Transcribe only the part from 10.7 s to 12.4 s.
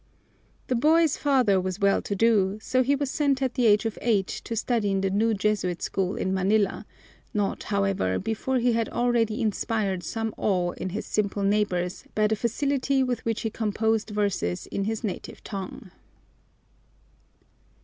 in his simple neighbors by the